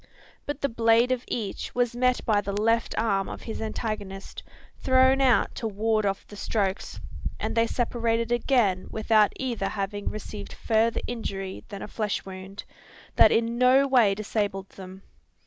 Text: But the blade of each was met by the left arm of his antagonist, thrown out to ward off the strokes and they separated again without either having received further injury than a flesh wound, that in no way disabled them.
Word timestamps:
But 0.47 0.61
the 0.61 0.67
blade 0.67 1.11
of 1.11 1.23
each 1.27 1.75
was 1.75 1.95
met 1.95 2.25
by 2.25 2.41
the 2.41 2.59
left 2.59 2.97
arm 2.97 3.29
of 3.29 3.43
his 3.43 3.61
antagonist, 3.61 4.41
thrown 4.79 5.21
out 5.21 5.53
to 5.53 5.67
ward 5.67 6.07
off 6.07 6.25
the 6.25 6.35
strokes 6.35 6.99
and 7.39 7.53
they 7.53 7.67
separated 7.67 8.31
again 8.31 8.87
without 8.89 9.31
either 9.35 9.69
having 9.69 10.09
received 10.09 10.53
further 10.53 11.01
injury 11.05 11.65
than 11.67 11.83
a 11.83 11.87
flesh 11.87 12.25
wound, 12.25 12.63
that 13.15 13.31
in 13.31 13.59
no 13.59 13.87
way 13.87 14.15
disabled 14.15 14.69
them. 14.69 15.03